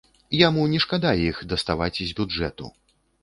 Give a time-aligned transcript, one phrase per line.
[0.37, 2.73] Яму не шкада іх даставаць з бюджэту.